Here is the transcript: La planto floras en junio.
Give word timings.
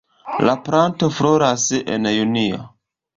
La 0.47 0.53
planto 0.69 1.09
floras 1.17 1.65
en 1.83 2.09
junio. 2.15 2.59